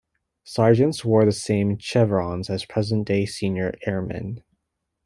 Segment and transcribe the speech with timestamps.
[0.43, 4.43] Sergeants wore the same chevrons as present-day senior airmen.